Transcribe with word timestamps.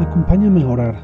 Acompáñame 0.00 0.62
a 0.62 0.66
orar. 0.66 0.94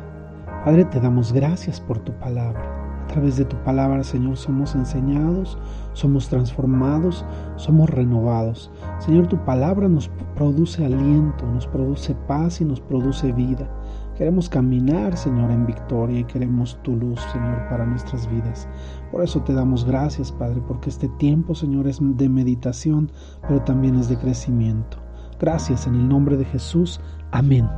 Padre, 0.64 0.86
te 0.86 0.98
damos 1.00 1.30
gracias 1.30 1.82
por 1.82 1.98
tu 1.98 2.12
palabra. 2.12 2.62
A 3.04 3.06
través 3.08 3.36
de 3.36 3.44
tu 3.44 3.54
palabra, 3.62 4.02
Señor, 4.02 4.38
somos 4.38 4.74
enseñados, 4.74 5.58
somos 5.92 6.30
transformados, 6.30 7.22
somos 7.56 7.90
renovados. 7.90 8.72
Señor, 8.98 9.26
tu 9.26 9.36
palabra 9.44 9.86
nos 9.86 10.08
produce 10.34 10.84
aliento, 10.84 11.46
nos 11.46 11.66
produce 11.66 12.14
paz 12.26 12.62
y 12.62 12.64
nos 12.64 12.80
produce 12.80 13.32
vida. 13.32 13.70
Queremos 14.16 14.48
caminar, 14.48 15.18
Señor, 15.18 15.50
en 15.50 15.66
victoria 15.66 16.20
y 16.20 16.24
queremos 16.24 16.80
tu 16.82 16.96
luz, 16.96 17.20
Señor, 17.32 17.68
para 17.68 17.84
nuestras 17.84 18.26
vidas. 18.30 18.66
Por 19.12 19.22
eso 19.22 19.42
te 19.42 19.52
damos 19.52 19.84
gracias, 19.84 20.32
Padre, 20.32 20.62
porque 20.66 20.88
este 20.88 21.08
tiempo, 21.10 21.54
Señor, 21.54 21.86
es 21.86 21.98
de 22.00 22.30
meditación, 22.30 23.12
pero 23.42 23.60
también 23.60 23.96
es 23.96 24.08
de 24.08 24.16
crecimiento. 24.16 24.96
Gracias 25.38 25.86
en 25.86 25.96
el 25.96 26.08
nombre 26.08 26.38
de 26.38 26.46
Jesús. 26.46 26.98
Amén. 27.30 27.68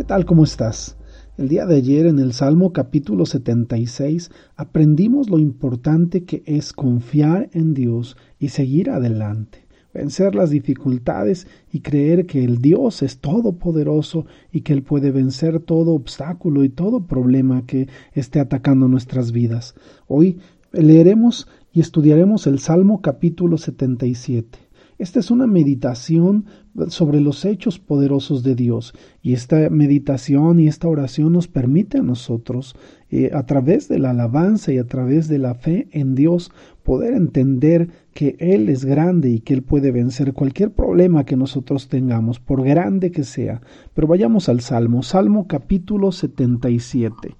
¿Qué 0.00 0.04
tal? 0.04 0.24
¿Cómo 0.24 0.44
estás? 0.44 0.96
El 1.36 1.48
día 1.48 1.66
de 1.66 1.76
ayer 1.76 2.06
en 2.06 2.20
el 2.20 2.32
Salmo 2.32 2.72
capítulo 2.72 3.26
76 3.26 4.30
aprendimos 4.56 5.28
lo 5.28 5.38
importante 5.38 6.24
que 6.24 6.42
es 6.46 6.72
confiar 6.72 7.50
en 7.52 7.74
Dios 7.74 8.16
y 8.38 8.48
seguir 8.48 8.88
adelante, 8.88 9.66
vencer 9.92 10.34
las 10.34 10.48
dificultades 10.48 11.46
y 11.70 11.80
creer 11.80 12.24
que 12.24 12.42
el 12.42 12.62
Dios 12.62 13.02
es 13.02 13.18
todopoderoso 13.18 14.24
y 14.50 14.62
que 14.62 14.72
Él 14.72 14.82
puede 14.82 15.10
vencer 15.10 15.60
todo 15.60 15.90
obstáculo 15.90 16.64
y 16.64 16.70
todo 16.70 17.06
problema 17.06 17.66
que 17.66 17.86
esté 18.14 18.40
atacando 18.40 18.88
nuestras 18.88 19.32
vidas. 19.32 19.74
Hoy 20.06 20.38
leeremos 20.72 21.46
y 21.74 21.80
estudiaremos 21.80 22.46
el 22.46 22.58
Salmo 22.58 23.02
capítulo 23.02 23.58
77. 23.58 24.69
Esta 25.00 25.18
es 25.18 25.30
una 25.30 25.46
meditación 25.46 26.44
sobre 26.88 27.22
los 27.22 27.46
hechos 27.46 27.78
poderosos 27.78 28.42
de 28.42 28.54
Dios 28.54 28.92
y 29.22 29.32
esta 29.32 29.70
meditación 29.70 30.60
y 30.60 30.68
esta 30.68 30.88
oración 30.88 31.32
nos 31.32 31.48
permite 31.48 31.96
a 31.96 32.02
nosotros, 32.02 32.76
eh, 33.08 33.30
a 33.32 33.46
través 33.46 33.88
de 33.88 33.98
la 33.98 34.10
alabanza 34.10 34.74
y 34.74 34.76
a 34.76 34.84
través 34.84 35.26
de 35.28 35.38
la 35.38 35.54
fe 35.54 35.88
en 35.92 36.14
Dios, 36.14 36.52
poder 36.82 37.14
entender 37.14 37.88
que 38.12 38.36
Él 38.40 38.68
es 38.68 38.84
grande 38.84 39.30
y 39.30 39.40
que 39.40 39.54
Él 39.54 39.62
puede 39.62 39.90
vencer 39.90 40.34
cualquier 40.34 40.72
problema 40.72 41.24
que 41.24 41.34
nosotros 41.34 41.88
tengamos, 41.88 42.38
por 42.38 42.62
grande 42.62 43.10
que 43.10 43.24
sea. 43.24 43.62
Pero 43.94 44.06
vayamos 44.06 44.50
al 44.50 44.60
Salmo, 44.60 45.02
Salmo 45.02 45.46
capítulo 45.46 46.12
77. 46.12 47.38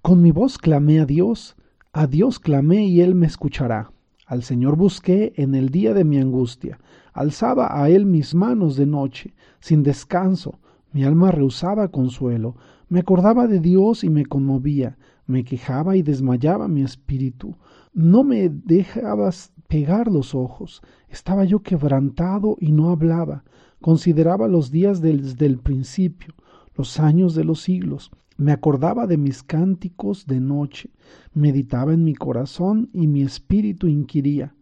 Con 0.00 0.22
mi 0.22 0.30
voz 0.30 0.56
clamé 0.56 1.00
a 1.00 1.04
Dios, 1.04 1.54
a 1.92 2.06
Dios 2.06 2.40
clamé 2.40 2.86
y 2.86 3.02
Él 3.02 3.14
me 3.14 3.26
escuchará. 3.26 3.90
Al 4.26 4.42
Señor 4.42 4.76
busqué 4.76 5.32
en 5.36 5.54
el 5.54 5.68
día 5.68 5.94
de 5.94 6.02
mi 6.02 6.18
angustia, 6.18 6.80
alzaba 7.12 7.80
a 7.80 7.88
Él 7.88 8.06
mis 8.06 8.34
manos 8.34 8.74
de 8.74 8.84
noche, 8.84 9.34
sin 9.60 9.84
descanso, 9.84 10.58
mi 10.92 11.04
alma 11.04 11.30
rehusaba 11.30 11.88
consuelo, 11.88 12.56
me 12.88 12.98
acordaba 13.00 13.46
de 13.46 13.60
Dios 13.60 14.02
y 14.02 14.10
me 14.10 14.26
conmovía, 14.26 14.98
me 15.26 15.44
quejaba 15.44 15.96
y 15.96 16.02
desmayaba 16.02 16.66
mi 16.66 16.82
espíritu. 16.82 17.56
No 17.92 18.24
me 18.24 18.48
dejabas 18.48 19.52
pegar 19.68 20.10
los 20.10 20.34
ojos, 20.34 20.82
estaba 21.08 21.44
yo 21.44 21.60
quebrantado 21.60 22.56
y 22.58 22.72
no 22.72 22.90
hablaba, 22.90 23.44
consideraba 23.80 24.48
los 24.48 24.72
días 24.72 25.00
desde 25.00 25.46
el 25.46 25.58
principio, 25.58 26.34
los 26.74 26.98
años 26.98 27.36
de 27.36 27.44
los 27.44 27.60
siglos, 27.60 28.10
me 28.36 28.52
acordaba 28.52 29.06
de 29.06 29.16
mis 29.16 29.42
cánticos 29.42 30.26
de 30.26 30.40
noche, 30.40 30.90
meditaba 31.32 31.94
en 31.94 32.04
mi 32.04 32.14
corazón 32.14 32.90
y 32.92 33.06
mi 33.06 33.22
espíritu 33.22 33.86
inquiría. 33.86 34.54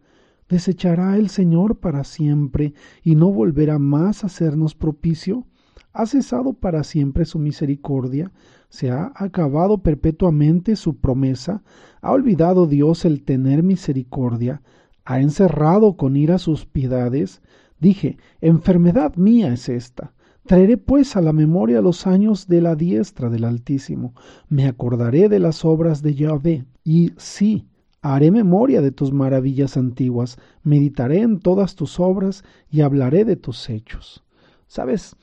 ¿Desechará 0.47 1.17
el 1.17 1.29
Señor 1.29 1.79
para 1.79 2.03
siempre 2.03 2.73
y 3.03 3.15
no 3.15 3.31
volverá 3.31 3.79
más 3.79 4.23
a 4.23 4.27
hacernos 4.27 4.75
propicio? 4.75 5.45
¿Ha 5.91 6.05
cesado 6.05 6.53
para 6.53 6.83
siempre 6.83 7.25
su 7.25 7.39
misericordia? 7.39 8.31
¿Se 8.69 8.91
ha 8.91 9.11
acabado 9.15 9.79
perpetuamente 9.79 10.75
su 10.75 10.97
promesa? 10.97 11.63
¿Ha 12.01 12.11
olvidado 12.11 12.67
Dios 12.67 13.05
el 13.05 13.23
tener 13.23 13.63
misericordia? 13.63 14.61
¿Ha 15.03 15.19
encerrado 15.19 15.97
con 15.97 16.15
ira 16.15 16.37
sus 16.37 16.65
piedades? 16.65 17.41
Dije, 17.79 18.17
enfermedad 18.41 19.15
mía 19.15 19.53
es 19.53 19.67
esta 19.69 20.14
Traeré 20.45 20.77
pues 20.77 21.15
a 21.15 21.21
la 21.21 21.33
memoria 21.33 21.81
los 21.81 22.05
años 22.05 22.47
de 22.47 22.61
la 22.61 22.75
diestra 22.75 23.29
del 23.29 23.45
Altísimo, 23.45 24.13
me 24.47 24.67
acordaré 24.67 25.27
de 25.27 25.39
las 25.39 25.65
obras 25.65 26.03
de 26.03 26.13
Yahvé, 26.13 26.65
y 26.83 27.13
sí, 27.17 27.65
haré 28.03 28.29
memoria 28.29 28.83
de 28.83 28.91
tus 28.91 29.11
maravillas 29.11 29.75
antiguas, 29.75 30.37
meditaré 30.61 31.21
en 31.21 31.39
todas 31.39 31.73
tus 31.73 31.99
obras 31.99 32.43
y 32.69 32.81
hablaré 32.81 33.25
de 33.25 33.37
tus 33.37 33.71
hechos. 33.71 34.23
¿Sabes? 34.67 35.15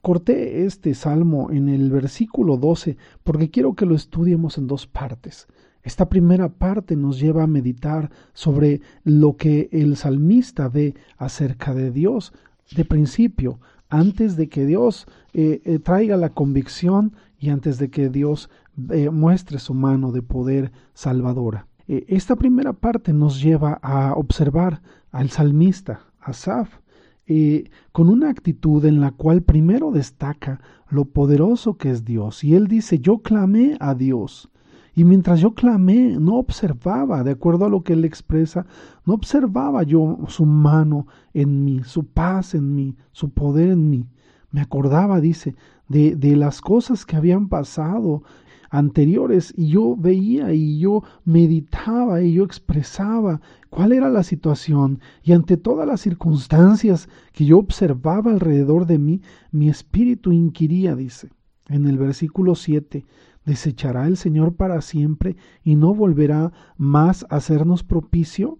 Corté 0.00 0.64
este 0.64 0.94
salmo 0.94 1.50
en 1.50 1.68
el 1.68 1.90
versículo 1.90 2.56
12 2.56 2.96
porque 3.24 3.50
quiero 3.50 3.74
que 3.74 3.86
lo 3.86 3.96
estudiemos 3.96 4.58
en 4.58 4.68
dos 4.68 4.86
partes. 4.86 5.48
Esta 5.82 6.08
primera 6.08 6.48
parte 6.48 6.94
nos 6.94 7.18
lleva 7.18 7.42
a 7.42 7.48
meditar 7.48 8.12
sobre 8.32 8.80
lo 9.02 9.36
que 9.36 9.68
el 9.72 9.96
salmista 9.96 10.68
ve 10.68 10.94
acerca 11.16 11.74
de 11.74 11.90
Dios. 11.90 12.32
De 12.76 12.84
principio, 12.84 13.58
antes 13.92 14.36
de 14.36 14.48
que 14.48 14.64
Dios 14.64 15.06
eh, 15.34 15.60
eh, 15.64 15.78
traiga 15.78 16.16
la 16.16 16.30
convicción 16.30 17.12
y 17.38 17.50
antes 17.50 17.78
de 17.78 17.90
que 17.90 18.08
Dios 18.08 18.48
eh, 18.90 19.10
muestre 19.10 19.58
su 19.58 19.74
mano 19.74 20.12
de 20.12 20.22
poder 20.22 20.72
salvadora. 20.94 21.66
esta 21.86 22.36
primera 22.36 22.72
parte 22.72 23.12
nos 23.12 23.42
lleva 23.42 23.78
a 23.82 24.14
observar 24.14 24.80
al 25.10 25.28
salmista, 25.28 26.06
Asaf, 26.20 26.78
con 27.92 28.08
una 28.08 28.30
actitud 28.30 28.82
en 28.86 29.00
la 29.00 29.10
cual 29.10 29.42
primero 29.42 29.90
destaca 29.90 30.60
lo 30.88 31.04
poderoso 31.04 31.76
que 31.76 31.90
es 31.90 32.04
Dios. 32.04 32.44
Y 32.44 32.54
él 32.54 32.68
dice, 32.68 32.98
yo 32.98 33.18
clamé 33.18 33.76
a 33.80 33.94
Dios. 33.94 34.48
Y 34.94 35.04
mientras 35.04 35.40
yo 35.40 35.54
clamé, 35.54 36.16
no 36.18 36.36
observaba, 36.36 37.22
de 37.22 37.30
acuerdo 37.30 37.64
a 37.64 37.70
lo 37.70 37.82
que 37.82 37.94
él 37.94 38.04
expresa, 38.04 38.66
no 39.06 39.14
observaba 39.14 39.82
yo 39.82 40.18
su 40.28 40.44
mano 40.44 41.06
en 41.32 41.64
mí, 41.64 41.82
su 41.84 42.04
paz 42.04 42.54
en 42.54 42.74
mí, 42.74 42.96
su 43.12 43.30
poder 43.30 43.70
en 43.70 43.88
mí. 43.88 44.06
Me 44.50 44.60
acordaba, 44.60 45.20
dice, 45.20 45.54
de, 45.88 46.14
de 46.14 46.36
las 46.36 46.60
cosas 46.60 47.06
que 47.06 47.16
habían 47.16 47.48
pasado 47.48 48.22
anteriores 48.72 49.52
y 49.56 49.68
yo 49.68 49.96
veía 49.96 50.54
y 50.54 50.78
yo 50.78 51.02
meditaba 51.24 52.22
y 52.22 52.32
yo 52.32 52.44
expresaba 52.44 53.40
cuál 53.68 53.92
era 53.92 54.08
la 54.08 54.22
situación 54.22 54.98
y 55.22 55.32
ante 55.32 55.58
todas 55.58 55.86
las 55.86 56.00
circunstancias 56.00 57.08
que 57.32 57.44
yo 57.44 57.58
observaba 57.58 58.30
alrededor 58.30 58.86
de 58.86 58.98
mí, 58.98 59.20
mi 59.50 59.68
espíritu 59.68 60.32
inquiría, 60.32 60.96
dice, 60.96 61.28
en 61.68 61.86
el 61.86 61.98
versículo 61.98 62.54
7, 62.54 63.04
¿Desechará 63.44 64.06
el 64.06 64.16
Señor 64.16 64.54
para 64.54 64.80
siempre 64.82 65.36
y 65.64 65.74
no 65.74 65.94
volverá 65.94 66.52
más 66.76 67.26
a 67.28 67.36
hacernos 67.36 67.82
propicio? 67.82 68.58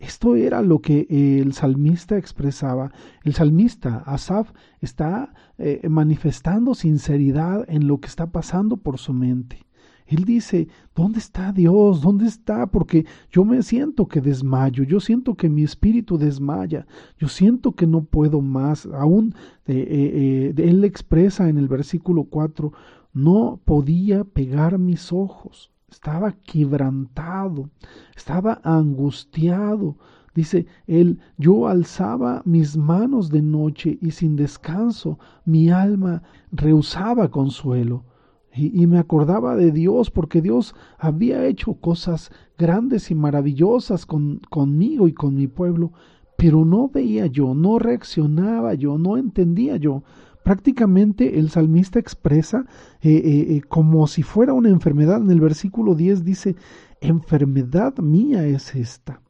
Esto 0.00 0.34
era 0.34 0.62
lo 0.62 0.80
que 0.80 1.06
el 1.08 1.52
salmista 1.52 2.18
expresaba. 2.18 2.90
El 3.22 3.34
salmista, 3.34 3.98
Asaf, 4.04 4.50
está 4.80 5.32
eh, 5.58 5.88
manifestando 5.88 6.74
sinceridad 6.74 7.64
en 7.68 7.86
lo 7.86 8.00
que 8.00 8.08
está 8.08 8.32
pasando 8.32 8.76
por 8.76 8.98
su 8.98 9.12
mente. 9.12 9.63
Él 10.06 10.24
dice, 10.24 10.68
¿dónde 10.94 11.18
está 11.18 11.52
Dios? 11.52 12.02
¿Dónde 12.02 12.26
está? 12.26 12.66
Porque 12.66 13.06
yo 13.30 13.44
me 13.44 13.62
siento 13.62 14.06
que 14.06 14.20
desmayo, 14.20 14.84
yo 14.84 15.00
siento 15.00 15.34
que 15.34 15.48
mi 15.48 15.62
espíritu 15.62 16.18
desmaya, 16.18 16.86
yo 17.18 17.28
siento 17.28 17.72
que 17.72 17.86
no 17.86 18.04
puedo 18.04 18.42
más. 18.42 18.86
Aún 18.86 19.34
eh, 19.66 20.52
eh, 20.56 20.62
él 20.62 20.84
expresa 20.84 21.48
en 21.48 21.56
el 21.56 21.68
versículo 21.68 22.24
4, 22.24 22.72
no 23.14 23.60
podía 23.64 24.24
pegar 24.24 24.78
mis 24.78 25.12
ojos, 25.12 25.70
estaba 25.88 26.32
quebrantado, 26.32 27.70
estaba 28.14 28.60
angustiado. 28.62 29.96
Dice 30.34 30.66
él, 30.86 31.20
yo 31.38 31.68
alzaba 31.68 32.42
mis 32.44 32.76
manos 32.76 33.30
de 33.30 33.40
noche 33.40 33.98
y 34.02 34.10
sin 34.10 34.34
descanso 34.34 35.18
mi 35.44 35.70
alma 35.70 36.24
rehusaba 36.50 37.30
consuelo. 37.30 38.04
Y, 38.56 38.86
me 38.86 38.98
acordaba 38.98 39.56
de 39.56 39.72
Dios 39.72 40.12
porque 40.12 40.40
Dios 40.40 40.76
había 40.96 41.44
hecho 41.44 41.74
cosas 41.74 42.30
grandes 42.56 43.10
y 43.10 43.16
maravillosas 43.16 44.06
con, 44.06 44.40
conmigo 44.48 45.08
y 45.08 45.12
con 45.12 45.34
mi 45.34 45.48
pueblo, 45.48 45.92
pero 46.38 46.64
no 46.64 46.88
veía 46.88 47.26
yo, 47.26 47.54
no 47.54 47.80
reaccionaba 47.80 48.74
yo, 48.74 48.96
no 48.96 49.16
entendía 49.16 49.76
yo 49.76 50.04
prácticamente 50.44 51.38
el 51.40 51.50
salmista 51.50 51.98
expresa 51.98 52.66
eh, 53.00 53.10
eh, 53.10 53.56
eh, 53.56 53.60
como 53.66 54.06
si 54.06 54.22
fuera 54.22 54.52
una 54.52 54.68
enfermedad. 54.68 55.20
En 55.20 55.30
el 55.30 55.40
versículo 55.40 55.96
10 55.96 56.22
dice, 56.22 56.54
enfermedad 57.00 57.98
mía 57.98 58.46
es 58.46 58.74
esta. 58.76 59.20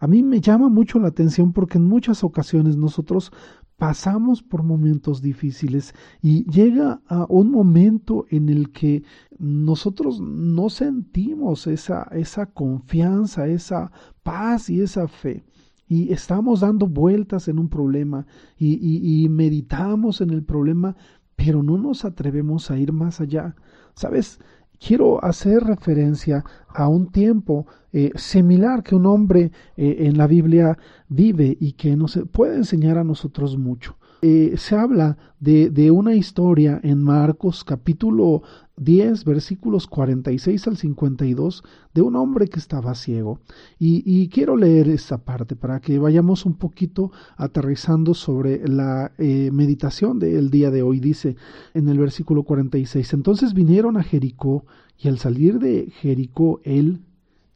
A 0.00 0.06
mí 0.08 0.22
me 0.22 0.40
llama 0.40 0.68
mucho 0.68 0.98
la 0.98 1.08
atención 1.08 1.52
porque 1.52 1.78
en 1.78 1.84
muchas 1.84 2.24
ocasiones 2.24 2.76
nosotros 2.76 3.32
pasamos 3.76 4.42
por 4.42 4.62
momentos 4.62 5.20
difíciles 5.20 5.94
y 6.22 6.50
llega 6.50 7.00
a 7.06 7.26
un 7.28 7.50
momento 7.50 8.26
en 8.30 8.48
el 8.48 8.70
que 8.72 9.04
nosotros 9.38 10.20
no 10.20 10.70
sentimos 10.70 11.66
esa, 11.66 12.04
esa 12.12 12.46
confianza, 12.46 13.46
esa 13.46 13.92
paz 14.22 14.70
y 14.70 14.80
esa 14.80 15.08
fe 15.08 15.44
y 15.88 16.12
estamos 16.12 16.60
dando 16.60 16.86
vueltas 16.86 17.48
en 17.48 17.58
un 17.58 17.68
problema 17.68 18.26
y, 18.58 18.78
y, 19.22 19.28
meditamos 19.28 20.20
en 20.20 20.30
el 20.30 20.42
problema, 20.42 20.96
pero 21.36 21.62
no 21.62 21.78
nos 21.78 22.04
atrevemos 22.04 22.70
a 22.70 22.78
ir 22.78 22.92
más 22.92 23.20
allá. 23.20 23.54
¿Sabes? 23.94 24.40
Quiero 24.78 25.24
hacer 25.24 25.62
referencia 25.64 26.44
a 26.68 26.88
un 26.88 27.10
tiempo 27.10 27.66
eh, 27.92 28.10
similar 28.16 28.82
que 28.82 28.94
un 28.94 29.06
hombre 29.06 29.52
eh, 29.76 29.96
en 30.00 30.18
la 30.18 30.26
Biblia 30.26 30.76
vive 31.08 31.56
y 31.58 31.72
que 31.72 31.96
nos 31.96 32.18
puede 32.30 32.56
enseñar 32.56 32.98
a 32.98 33.04
nosotros 33.04 33.56
mucho. 33.56 33.96
Eh, 34.22 34.54
se 34.56 34.76
habla 34.76 35.16
de, 35.40 35.70
de, 35.70 35.90
una 35.90 36.14
historia 36.14 36.80
en 36.82 37.02
Marcos 37.02 37.64
capítulo 37.64 38.42
10 38.78 39.24
versículos 39.24 39.86
46 39.86 40.66
al 40.68 40.76
52 40.76 41.64
de 41.94 42.02
un 42.02 42.16
hombre 42.16 42.48
que 42.48 42.58
estaba 42.58 42.94
ciego. 42.94 43.40
Y, 43.78 44.28
quiero 44.28 44.56
leer 44.56 44.88
esta 44.88 45.18
parte 45.18 45.56
para 45.56 45.80
que 45.80 45.98
vayamos 45.98 46.44
un 46.44 46.54
poquito 46.54 47.10
aterrizando 47.36 48.12
sobre 48.14 48.66
la 48.68 49.12
eh, 49.18 49.50
meditación 49.52 50.18
del 50.18 50.50
día 50.50 50.70
de 50.70 50.82
hoy. 50.82 51.00
Dice 51.00 51.36
en 51.74 51.88
el 51.88 51.98
versículo 51.98 52.42
46, 52.42 53.14
entonces 53.14 53.54
vinieron 53.54 53.96
a 53.96 54.02
Jericó 54.02 54.64
y 54.98 55.08
al 55.08 55.18
salir 55.18 55.58
de 55.58 55.90
Jericó 56.00 56.60
él 56.64 57.00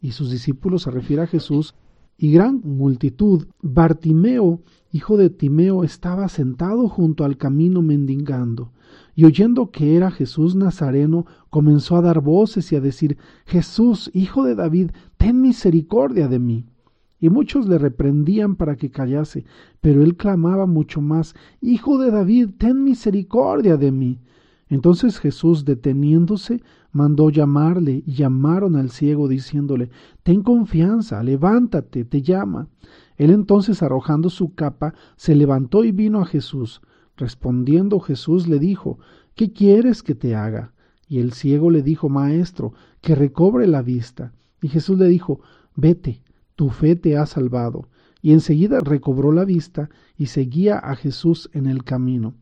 y 0.00 0.12
sus 0.12 0.30
discípulos 0.30 0.82
se 0.82 0.90
refiere 0.90 1.22
a 1.22 1.26
Jesús 1.26 1.74
y 2.22 2.32
gran 2.32 2.60
multitud. 2.62 3.46
Bartimeo, 3.62 4.60
hijo 4.92 5.16
de 5.16 5.30
Timeo, 5.30 5.84
estaba 5.84 6.28
sentado 6.28 6.86
junto 6.86 7.24
al 7.24 7.38
camino 7.38 7.80
mendigando, 7.80 8.72
y 9.14 9.24
oyendo 9.24 9.70
que 9.70 9.96
era 9.96 10.10
Jesús 10.10 10.54
Nazareno, 10.54 11.24
comenzó 11.48 11.96
a 11.96 12.02
dar 12.02 12.20
voces 12.20 12.70
y 12.72 12.76
a 12.76 12.80
decir 12.82 13.16
Jesús, 13.46 14.10
hijo 14.12 14.44
de 14.44 14.54
David, 14.54 14.90
ten 15.16 15.40
misericordia 15.40 16.28
de 16.28 16.38
mí. 16.38 16.66
Y 17.18 17.30
muchos 17.30 17.66
le 17.66 17.78
reprendían 17.78 18.54
para 18.54 18.76
que 18.76 18.90
callase, 18.90 19.46
pero 19.80 20.02
él 20.02 20.16
clamaba 20.16 20.66
mucho 20.66 21.00
más 21.00 21.34
Hijo 21.62 21.98
de 21.98 22.10
David, 22.10 22.50
ten 22.58 22.84
misericordia 22.84 23.78
de 23.78 23.92
mí. 23.92 24.18
Entonces 24.70 25.18
Jesús, 25.18 25.64
deteniéndose, 25.64 26.62
mandó 26.92 27.28
llamarle 27.28 28.04
y 28.06 28.14
llamaron 28.14 28.76
al 28.76 28.90
ciego 28.90 29.26
diciéndole, 29.26 29.90
Ten 30.22 30.42
confianza, 30.42 31.22
levántate, 31.24 32.04
te 32.04 32.22
llama. 32.22 32.68
Él 33.16 33.32
entonces, 33.32 33.82
arrojando 33.82 34.30
su 34.30 34.54
capa, 34.54 34.94
se 35.16 35.34
levantó 35.34 35.84
y 35.84 35.90
vino 35.90 36.20
a 36.20 36.24
Jesús. 36.24 36.80
Respondiendo 37.16 37.98
Jesús 37.98 38.46
le 38.46 38.60
dijo, 38.60 39.00
¿Qué 39.34 39.52
quieres 39.52 40.04
que 40.04 40.14
te 40.14 40.36
haga? 40.36 40.72
Y 41.08 41.18
el 41.18 41.32
ciego 41.32 41.70
le 41.70 41.82
dijo, 41.82 42.08
Maestro, 42.08 42.72
que 43.00 43.16
recobre 43.16 43.66
la 43.66 43.82
vista. 43.82 44.32
Y 44.62 44.68
Jesús 44.68 44.98
le 44.98 45.08
dijo, 45.08 45.40
Vete, 45.74 46.22
tu 46.54 46.70
fe 46.70 46.94
te 46.94 47.16
ha 47.16 47.26
salvado. 47.26 47.88
Y 48.22 48.32
enseguida 48.32 48.78
recobró 48.78 49.32
la 49.32 49.44
vista 49.44 49.90
y 50.16 50.26
seguía 50.26 50.78
a 50.78 50.94
Jesús 50.94 51.50
en 51.52 51.66
el 51.66 51.82
camino. 51.82 52.34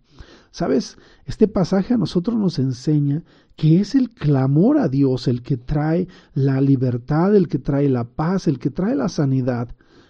Sabes, 0.58 0.98
este 1.24 1.46
pasaje 1.46 1.94
a 1.94 1.98
nosotros 1.98 2.36
nos 2.36 2.58
enseña 2.58 3.22
que 3.54 3.78
es 3.78 3.94
el 3.94 4.10
clamor 4.10 4.78
a 4.78 4.88
Dios 4.88 5.28
el 5.28 5.42
que 5.42 5.56
trae 5.56 6.08
la 6.34 6.60
libertad, 6.60 7.36
el 7.36 7.46
que 7.46 7.60
trae 7.60 7.88
la 7.88 8.02
paz, 8.02 8.48
el 8.48 8.58
que 8.58 8.70
trae 8.70 8.96
la 8.96 9.08
sanidad. 9.08 9.68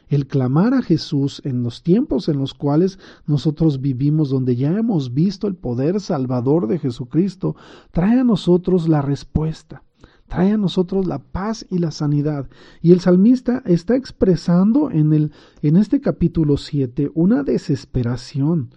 El 0.09 0.27
clamar 0.27 0.73
a 0.73 0.81
Jesús 0.81 1.43
en 1.45 1.63
los 1.63 1.83
tiempos 1.83 2.31
en 2.31 2.39
los 2.39 2.55
cuales 2.55 2.99
nosotros 3.27 3.83
vivimos, 3.83 4.31
donde 4.31 4.57
ya 4.57 4.71
hemos 4.71 5.13
visto 5.13 5.49
el 5.49 5.55
poder 5.55 6.01
salvador 6.01 6.67
de 6.67 6.79
Jesucristo, 6.79 7.55
trae 7.91 8.19
a 8.19 8.25
nosotros 8.25 8.89
la 8.89 9.03
respuesta 9.03 9.83
trae 10.29 10.53
a 10.53 10.59
nosotros 10.59 11.07
la 11.07 11.19
paz 11.21 11.67
y 11.71 11.79
la 11.79 11.91
sanidad. 11.91 12.51
Y 12.83 12.93
el 12.93 13.01
salmista 13.01 13.63
está 13.65 13.97
expresando 13.97 14.91
en, 14.91 15.15
el, 15.15 15.33
en 15.63 15.77
este 15.79 16.03
capítulo 16.03 16.59
7 16.59 17.11
una 17.15 17.43
desesperación, 17.43 18.69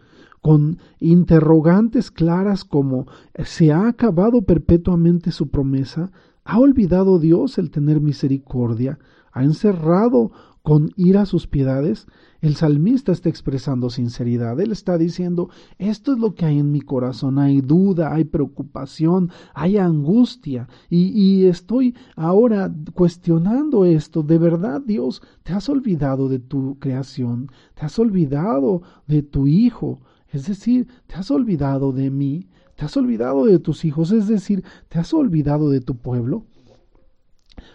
con 0.41 0.79
interrogantes 0.99 2.11
claras 2.11 2.65
como 2.65 3.05
¿se 3.43 3.71
ha 3.71 3.87
acabado 3.87 4.41
perpetuamente 4.41 5.31
su 5.31 5.49
promesa? 5.49 6.11
¿Ha 6.43 6.59
olvidado 6.59 7.19
Dios 7.19 7.57
el 7.57 7.69
tener 7.69 8.01
misericordia? 8.01 8.97
¿Ha 9.31 9.43
encerrado 9.43 10.31
con 10.63 10.91
ira 10.95 11.25
sus 11.25 11.47
piedades? 11.47 12.07
El 12.41 12.55
salmista 12.55 13.11
está 13.11 13.29
expresando 13.29 13.91
sinceridad. 13.91 14.59
Él 14.59 14.71
está 14.71 14.97
diciendo, 14.97 15.49
esto 15.77 16.13
es 16.13 16.17
lo 16.17 16.33
que 16.33 16.45
hay 16.45 16.57
en 16.57 16.71
mi 16.71 16.81
corazón. 16.81 17.37
Hay 17.37 17.61
duda, 17.61 18.11
hay 18.11 18.23
preocupación, 18.23 19.29
hay 19.53 19.77
angustia. 19.77 20.67
Y, 20.89 21.09
y 21.09 21.45
estoy 21.45 21.95
ahora 22.15 22.73
cuestionando 22.95 23.85
esto. 23.85 24.23
¿De 24.23 24.39
verdad, 24.39 24.81
Dios, 24.81 25.21
te 25.43 25.53
has 25.53 25.69
olvidado 25.69 26.27
de 26.29 26.39
tu 26.39 26.79
creación? 26.79 27.51
¿Te 27.75 27.85
has 27.85 27.99
olvidado 27.99 28.81
de 29.07 29.21
tu 29.21 29.45
Hijo? 29.45 30.01
Es 30.31 30.47
decir, 30.47 30.87
te 31.07 31.15
has 31.15 31.29
olvidado 31.29 31.91
de 31.91 32.09
mí, 32.09 32.47
te 32.75 32.85
has 32.85 32.95
olvidado 32.97 33.45
de 33.45 33.59
tus 33.59 33.85
hijos, 33.85 34.11
es 34.11 34.27
decir, 34.27 34.63
te 34.87 34.99
has 34.99 35.13
olvidado 35.13 35.69
de 35.69 35.81
tu 35.81 35.97
pueblo. 35.97 36.45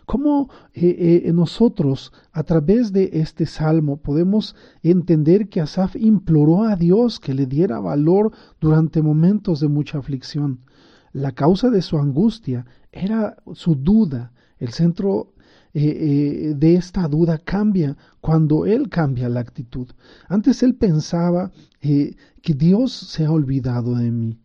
¿Cómo 0.06 0.50
eh, 0.72 1.22
eh, 1.26 1.32
nosotros, 1.32 2.12
a 2.32 2.42
través 2.44 2.92
de 2.92 3.10
este 3.12 3.44
salmo, 3.46 3.98
podemos 3.98 4.56
entender 4.82 5.48
que 5.48 5.60
Asaf 5.60 5.96
imploró 5.96 6.64
a 6.64 6.76
Dios 6.76 7.20
que 7.20 7.34
le 7.34 7.46
diera 7.46 7.78
valor 7.80 8.32
durante 8.60 9.02
momentos 9.02 9.60
de 9.60 9.68
mucha 9.68 9.98
aflicción? 9.98 10.60
La 11.12 11.32
causa 11.32 11.70
de 11.70 11.82
su 11.82 11.98
angustia 11.98 12.66
era 12.92 13.36
su 13.52 13.74
duda. 13.74 14.32
El 14.58 14.72
centro 14.72 15.34
eh, 15.78 16.54
de 16.56 16.74
esta 16.74 17.06
duda 17.06 17.38
cambia 17.38 17.96
cuando 18.20 18.64
él 18.64 18.88
cambia 18.88 19.28
la 19.28 19.40
actitud. 19.40 19.88
Antes 20.28 20.62
él 20.62 20.74
pensaba 20.74 21.52
que 21.80 22.54
Dios 22.54 22.92
se 22.92 23.24
ha 23.24 23.30
olvidado 23.30 23.94
de 23.94 24.10
mí. 24.10 24.38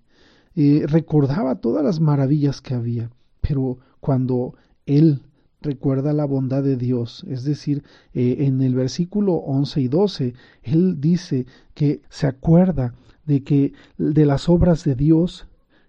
Eh, 0.56 0.84
recordaba 0.86 1.56
todas 1.56 1.84
las 1.84 2.02
maravillas 2.02 2.62
que 2.62 2.74
había, 2.74 3.10
pero 3.40 3.80
cuando 4.02 4.56
él 4.86 5.22
recuerda 5.62 6.12
la 6.12 6.26
bondad 6.26 6.64
de 6.64 6.76
Dios, 6.76 7.26
es 7.30 7.46
decir, 7.46 7.84
eh, 8.14 8.38
en 8.40 8.62
el 8.62 8.76
versículo 8.76 9.36
11 9.36 9.82
y 9.82 9.88
12, 9.88 10.34
él 10.64 11.00
dice 11.00 11.46
que 11.74 12.02
se 12.10 12.28
acuerda 12.28 12.94
de 13.26 13.44
que 13.44 13.74
de 13.98 14.26
las 14.26 14.50
obras 14.50 14.84
de 14.84 14.96
Dios 14.96 15.48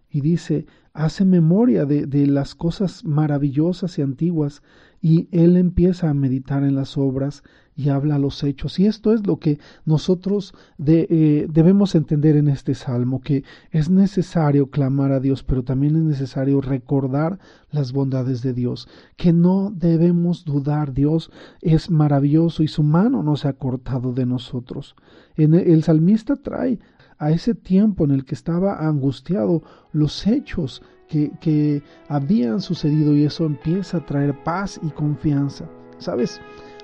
y 0.09 0.21
dice, 0.21 0.67
hace 0.94 1.25
memoria 1.25 1.85
de, 1.85 2.06
de 2.06 2.27
las 2.27 2.55
cosas 2.55 3.05
maravillosas 3.05 3.99
y 3.99 4.03
antiguas 4.03 4.62
y 5.00 5.29
él 5.33 5.56
empieza 5.56 6.09
a 6.09 6.15
meditar 6.15 6.62
en 6.62 6.77
las 6.77 6.97
obras 6.97 7.43
y 7.75 7.89
habla 7.89 8.19
los 8.19 8.43
hechos. 8.44 8.79
Y 8.79 8.87
esto 8.87 9.12
es 9.12 9.27
lo 9.27 9.39
que 9.39 9.59
nosotros 9.85 10.55
eh, 10.87 11.47
debemos 11.50 11.95
entender 11.95 12.37
en 12.37 12.49
este 12.49 12.75
salmo, 12.75 13.21
que 13.21 13.45
es 13.71 13.90
necesario 13.90 14.71
clamar 14.71 15.12
a 15.12 15.21
Dios, 15.21 15.43
pero 15.43 15.64
también 15.64 15.97
es 15.97 16.02
necesario 16.02 16.61
recordar 16.61 17.38
las 17.71 17.93
bondades 17.93 18.43
de 18.43 18.52
Dios, 18.52 18.88
que 19.16 19.33
no 19.33 19.73
debemos 19.75 20.45
dudar, 20.45 20.93
Dios 20.93 21.31
es 21.61 21.90
maravilloso 21.90 22.62
y 22.62 22.69
su 22.69 22.83
mano 22.83 23.23
no 23.23 23.37
se 23.37 23.49
ha 23.49 23.55
cortado 23.55 24.12
de 24.12 24.26
nosotros. 24.26 24.95
En 25.37 25.55
el 25.55 25.83
salmista 25.83 26.37
trae 26.37 26.78
a 27.23 27.31
ese 27.31 27.55
tiempo 27.55 28.05
en 28.05 28.11
el 28.11 28.25
que 28.25 28.35
estaba 28.35 28.85
angustiado 28.85 29.62
los 29.93 30.26
hechos 30.26 30.83
que, 31.07 31.31
que 31.41 31.81
habían 32.09 32.61
sucedido 32.61 33.14
y 33.14 33.23
eso 33.23 33.47
empieza 33.47 33.99
a 33.99 34.07
traer 34.07 34.35
paz 34.43 34.81
y 34.83 34.91
confianza. 34.91 35.64
¿Sabes? 35.99 36.41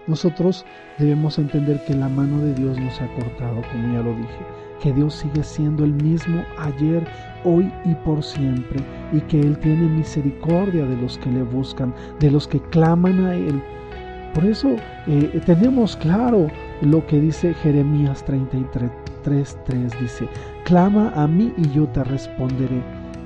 Nosotros 0.07 0.65
debemos 0.97 1.41
entender 1.41 1.85
que 1.85 1.95
la 1.95 2.09
mano 2.09 2.39
de 2.39 2.55
Dios 2.55 2.79
nos 2.79 3.01
ha 3.01 3.13
cortado, 3.15 3.63
como 3.73 3.93
ya 3.93 4.01
lo 4.01 4.15
dije, 4.15 4.47
que 4.81 4.93
Dios 4.93 5.15
sigue 5.15 5.43
siendo 5.43 5.83
el 5.83 5.93
mismo 5.93 6.45
ayer, 6.57 7.05
hoy 7.45 7.73
y 7.85 7.95
por 7.97 8.23
siempre, 8.23 8.81
y 9.13 9.21
que 9.23 9.41
Él 9.41 9.59
tiene 9.59 9.89
misericordia 9.89 10.87
de 10.87 10.97
los 10.99 11.19
que 11.19 11.31
le 11.33 11.43
buscan, 11.43 11.93
de 12.21 12.31
los 12.31 12.47
que 12.47 12.61
claman 12.71 13.27
a 13.27 13.35
Él. 13.35 13.61
Por 14.35 14.45
eso 14.45 14.77
eh, 15.09 15.41
tenemos 15.45 15.97
claro 15.97 16.47
lo 16.81 17.05
que 17.09 17.21
dice 17.21 17.55
Jeremías 17.55 18.25
33, 18.25 18.89
3, 19.29 19.57
dice, 20.01 20.29
clama 20.65 21.13
a 21.15 21.27
mí 21.27 21.53
y 21.57 21.69
yo 21.71 21.87
te 21.89 22.03
responderé. 22.05 22.83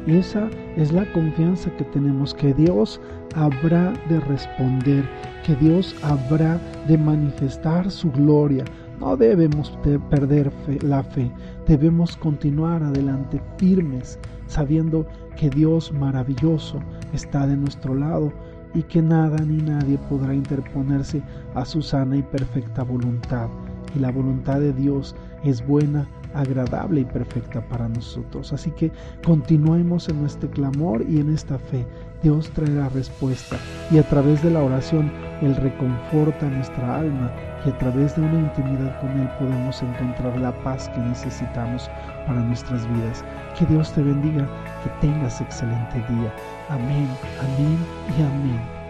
Esa 0.06 0.48
es 0.76 0.92
la 0.92 1.10
confianza 1.12 1.70
que 1.76 1.84
tenemos, 1.84 2.34
que 2.34 2.52
Dios 2.54 3.00
habrá 3.36 3.92
de 4.08 4.18
responder, 4.20 5.04
que 5.46 5.54
Dios 5.56 5.94
habrá 6.02 6.58
de 6.88 6.98
manifestar 6.98 7.88
su 7.88 8.10
gloria. 8.10 8.64
No 8.98 9.16
debemos 9.16 9.78
perder 10.10 10.52
la 10.82 11.04
fe, 11.04 11.30
debemos 11.68 12.16
continuar 12.16 12.82
adelante 12.82 13.40
firmes, 13.58 14.18
sabiendo 14.48 15.06
que 15.36 15.50
Dios 15.50 15.92
maravilloso 15.92 16.80
está 17.12 17.46
de 17.46 17.56
nuestro 17.56 17.94
lado 17.94 18.32
y 18.74 18.82
que 18.82 19.02
nada 19.02 19.36
ni 19.44 19.62
nadie 19.62 19.98
podrá 20.08 20.34
interponerse 20.34 21.22
a 21.54 21.64
su 21.64 21.80
sana 21.80 22.16
y 22.16 22.22
perfecta 22.22 22.82
voluntad. 22.82 23.48
Y 23.94 23.98
la 23.98 24.10
voluntad 24.10 24.60
de 24.60 24.72
Dios 24.72 25.14
es 25.44 25.66
buena, 25.66 26.06
agradable 26.34 27.00
y 27.00 27.04
perfecta 27.04 27.60
para 27.68 27.88
nosotros. 27.88 28.52
Así 28.52 28.70
que 28.70 28.90
continuemos 29.24 30.08
en 30.08 30.24
este 30.24 30.48
clamor 30.48 31.04
y 31.08 31.20
en 31.20 31.34
esta 31.34 31.58
fe. 31.58 31.86
Dios 32.22 32.50
traerá 32.50 32.88
respuesta 32.90 33.56
y 33.90 33.98
a 33.98 34.04
través 34.04 34.42
de 34.44 34.50
la 34.50 34.62
oración 34.62 35.10
Él 35.40 35.56
reconforta 35.56 36.48
nuestra 36.48 37.00
alma 37.00 37.32
y 37.66 37.70
a 37.70 37.78
través 37.78 38.14
de 38.14 38.22
una 38.22 38.38
intimidad 38.38 39.00
con 39.00 39.10
Él 39.18 39.28
podemos 39.40 39.82
encontrar 39.82 40.38
la 40.38 40.52
paz 40.62 40.88
que 40.90 41.00
necesitamos 41.00 41.90
para 42.26 42.40
nuestras 42.40 42.86
vidas. 42.94 43.24
Que 43.58 43.66
Dios 43.66 43.92
te 43.92 44.02
bendiga, 44.02 44.48
que 44.84 45.06
tengas 45.06 45.40
excelente 45.40 45.96
día. 46.08 46.32
Amén, 46.68 47.08
amén 47.40 47.78
y 48.16 48.22
amén. 48.22 48.81